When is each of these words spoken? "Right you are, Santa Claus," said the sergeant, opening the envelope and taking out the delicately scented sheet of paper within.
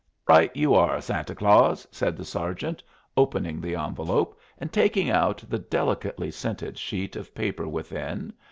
"Right 0.27 0.49
you 0.55 0.73
are, 0.73 0.99
Santa 0.99 1.35
Claus," 1.35 1.87
said 1.91 2.17
the 2.17 2.25
sergeant, 2.25 2.81
opening 3.15 3.61
the 3.61 3.75
envelope 3.75 4.35
and 4.57 4.73
taking 4.73 5.11
out 5.11 5.43
the 5.47 5.59
delicately 5.59 6.31
scented 6.31 6.79
sheet 6.79 7.15
of 7.15 7.35
paper 7.35 7.67
within. 7.67 8.33